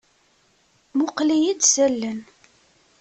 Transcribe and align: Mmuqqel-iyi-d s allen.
Mmuqqel-iyi-d 0.93 1.61
s 1.65 1.75
allen. 1.85 2.19